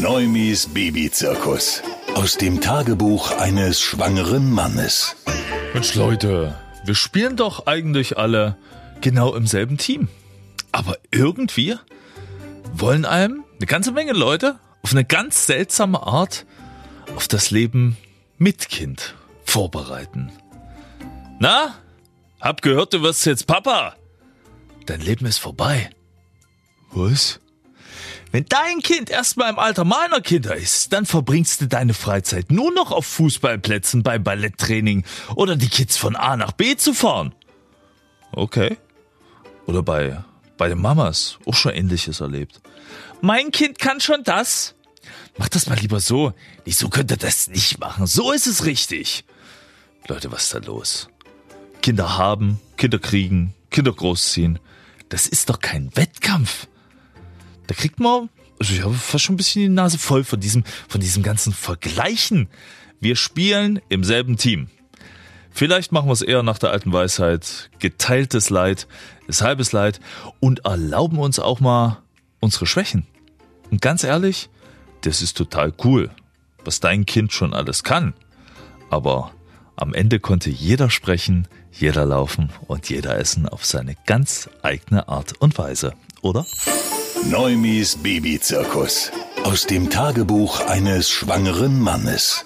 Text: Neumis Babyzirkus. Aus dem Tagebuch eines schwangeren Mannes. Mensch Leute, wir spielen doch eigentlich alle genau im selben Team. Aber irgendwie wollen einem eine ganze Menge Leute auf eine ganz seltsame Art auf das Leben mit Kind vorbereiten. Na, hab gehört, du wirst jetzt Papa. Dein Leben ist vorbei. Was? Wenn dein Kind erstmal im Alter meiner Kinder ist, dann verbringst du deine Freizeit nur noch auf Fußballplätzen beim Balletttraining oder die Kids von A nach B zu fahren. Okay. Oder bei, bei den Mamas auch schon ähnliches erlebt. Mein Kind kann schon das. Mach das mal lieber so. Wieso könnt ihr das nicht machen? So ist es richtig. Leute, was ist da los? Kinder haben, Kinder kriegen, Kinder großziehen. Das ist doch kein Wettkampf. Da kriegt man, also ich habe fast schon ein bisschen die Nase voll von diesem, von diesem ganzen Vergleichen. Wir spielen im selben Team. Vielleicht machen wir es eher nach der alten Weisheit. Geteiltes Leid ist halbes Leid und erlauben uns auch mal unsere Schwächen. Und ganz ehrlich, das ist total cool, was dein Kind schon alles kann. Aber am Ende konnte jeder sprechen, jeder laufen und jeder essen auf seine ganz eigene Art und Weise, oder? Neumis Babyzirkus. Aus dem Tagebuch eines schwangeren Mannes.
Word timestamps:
Neumis 0.00 0.68
Babyzirkus. 0.68 1.82
Aus 2.14 2.36
dem 2.36 2.60
Tagebuch 2.60 3.32
eines 3.32 3.80
schwangeren 3.80 4.48
Mannes. 4.52 5.16
Mensch 5.74 5.96
Leute, 5.96 6.56
wir 6.84 6.94
spielen 6.94 7.36
doch 7.36 7.66
eigentlich 7.66 8.16
alle 8.16 8.56
genau 9.00 9.34
im 9.34 9.48
selben 9.48 9.76
Team. 9.76 10.08
Aber 10.70 10.96
irgendwie 11.10 11.74
wollen 12.72 13.04
einem 13.04 13.42
eine 13.56 13.66
ganze 13.66 13.90
Menge 13.90 14.12
Leute 14.12 14.60
auf 14.84 14.92
eine 14.92 15.04
ganz 15.04 15.46
seltsame 15.46 16.00
Art 16.00 16.46
auf 17.16 17.26
das 17.26 17.50
Leben 17.50 17.96
mit 18.38 18.68
Kind 18.68 19.16
vorbereiten. 19.44 20.30
Na, 21.40 21.74
hab 22.40 22.62
gehört, 22.62 22.94
du 22.94 23.02
wirst 23.02 23.26
jetzt 23.26 23.48
Papa. 23.48 23.96
Dein 24.86 25.00
Leben 25.00 25.26
ist 25.26 25.38
vorbei. 25.38 25.90
Was? 26.92 27.40
Wenn 28.30 28.44
dein 28.46 28.80
Kind 28.80 29.10
erstmal 29.10 29.50
im 29.50 29.58
Alter 29.58 29.84
meiner 29.84 30.20
Kinder 30.20 30.54
ist, 30.54 30.92
dann 30.92 31.06
verbringst 31.06 31.60
du 31.60 31.66
deine 31.66 31.94
Freizeit 31.94 32.50
nur 32.50 32.72
noch 32.72 32.92
auf 32.92 33.06
Fußballplätzen 33.06 34.02
beim 34.02 34.22
Balletttraining 34.22 35.04
oder 35.34 35.56
die 35.56 35.68
Kids 35.68 35.96
von 35.96 36.14
A 36.14 36.36
nach 36.36 36.52
B 36.52 36.76
zu 36.76 36.92
fahren. 36.92 37.34
Okay. 38.32 38.76
Oder 39.66 39.82
bei, 39.82 40.22
bei 40.58 40.68
den 40.68 40.80
Mamas 40.80 41.38
auch 41.46 41.54
schon 41.54 41.72
ähnliches 41.72 42.20
erlebt. 42.20 42.60
Mein 43.20 43.50
Kind 43.50 43.78
kann 43.78 44.00
schon 44.00 44.22
das. 44.24 44.74
Mach 45.38 45.48
das 45.48 45.68
mal 45.68 45.78
lieber 45.78 46.00
so. 46.00 46.34
Wieso 46.64 46.88
könnt 46.88 47.10
ihr 47.10 47.16
das 47.16 47.48
nicht 47.48 47.80
machen? 47.80 48.06
So 48.06 48.32
ist 48.32 48.46
es 48.46 48.66
richtig. 48.66 49.24
Leute, 50.06 50.30
was 50.30 50.44
ist 50.44 50.54
da 50.54 50.58
los? 50.58 51.08
Kinder 51.80 52.18
haben, 52.18 52.60
Kinder 52.76 52.98
kriegen, 52.98 53.54
Kinder 53.70 53.92
großziehen. 53.92 54.58
Das 55.08 55.26
ist 55.26 55.48
doch 55.48 55.60
kein 55.60 55.94
Wettkampf. 55.96 56.66
Da 57.68 57.74
kriegt 57.74 58.00
man, 58.00 58.30
also 58.58 58.74
ich 58.74 58.82
habe 58.82 58.94
fast 58.94 59.24
schon 59.24 59.34
ein 59.34 59.36
bisschen 59.36 59.62
die 59.62 59.68
Nase 59.68 59.98
voll 59.98 60.24
von 60.24 60.40
diesem, 60.40 60.64
von 60.88 61.00
diesem 61.00 61.22
ganzen 61.22 61.52
Vergleichen. 61.52 62.48
Wir 62.98 63.14
spielen 63.14 63.80
im 63.88 64.02
selben 64.02 64.36
Team. 64.36 64.68
Vielleicht 65.50 65.92
machen 65.92 66.08
wir 66.08 66.12
es 66.12 66.22
eher 66.22 66.42
nach 66.42 66.58
der 66.58 66.70
alten 66.70 66.92
Weisheit. 66.92 67.70
Geteiltes 67.78 68.50
Leid 68.50 68.88
ist 69.26 69.42
halbes 69.42 69.72
Leid 69.72 70.00
und 70.40 70.64
erlauben 70.64 71.18
uns 71.18 71.38
auch 71.38 71.60
mal 71.60 72.02
unsere 72.40 72.66
Schwächen. 72.66 73.06
Und 73.70 73.82
ganz 73.82 74.02
ehrlich, 74.02 74.48
das 75.02 75.20
ist 75.20 75.36
total 75.36 75.72
cool, 75.84 76.10
was 76.64 76.80
dein 76.80 77.06
Kind 77.06 77.32
schon 77.32 77.52
alles 77.52 77.84
kann. 77.84 78.14
Aber 78.88 79.32
am 79.76 79.94
Ende 79.94 80.20
konnte 80.20 80.48
jeder 80.48 80.90
sprechen, 80.90 81.46
jeder 81.70 82.06
laufen 82.06 82.50
und 82.66 82.88
jeder 82.88 83.18
essen 83.18 83.46
auf 83.48 83.66
seine 83.66 83.94
ganz 84.06 84.48
eigene 84.62 85.08
Art 85.08 85.34
und 85.40 85.58
Weise, 85.58 85.92
oder? 86.22 86.46
Neumis 87.24 87.96
Babyzirkus. 87.96 89.10
Aus 89.44 89.66
dem 89.66 89.90
Tagebuch 89.90 90.60
eines 90.60 91.10
schwangeren 91.10 91.78
Mannes. 91.78 92.44